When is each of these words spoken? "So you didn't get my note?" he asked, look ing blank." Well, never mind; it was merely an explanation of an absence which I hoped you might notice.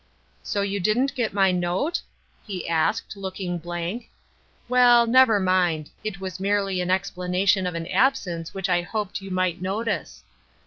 "So 0.51 0.61
you 0.63 0.79
didn't 0.79 1.13
get 1.13 1.31
my 1.31 1.51
note?" 1.51 2.01
he 2.47 2.67
asked, 2.67 3.15
look 3.15 3.39
ing 3.39 3.59
blank." 3.59 4.09
Well, 4.67 5.05
never 5.05 5.39
mind; 5.39 5.91
it 6.03 6.19
was 6.19 6.39
merely 6.39 6.81
an 6.81 6.89
explanation 6.89 7.67
of 7.67 7.75
an 7.75 7.85
absence 7.85 8.51
which 8.51 8.67
I 8.67 8.81
hoped 8.81 9.21
you 9.21 9.29
might 9.29 9.61
notice. 9.61 10.23